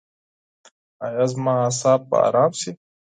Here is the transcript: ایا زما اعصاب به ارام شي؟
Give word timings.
ایا 1.05 1.25
زما 1.31 1.53
اعصاب 1.63 1.99
به 2.09 2.17
ارام 2.27 2.51
شي؟ 2.59 2.71